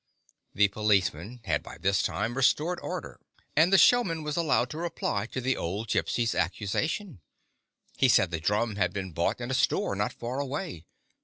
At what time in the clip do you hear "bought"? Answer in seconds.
9.11-9.39